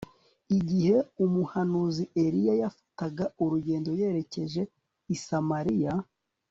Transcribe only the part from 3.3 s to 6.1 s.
urugendo yerekeje i Samariya